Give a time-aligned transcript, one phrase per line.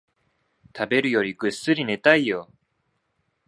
[0.75, 2.49] 食べるよりぐっすり寝たいよ